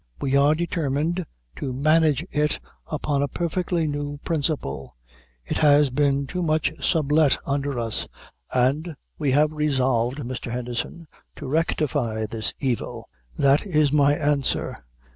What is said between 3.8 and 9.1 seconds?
new principle. It has been too much sublet under us, and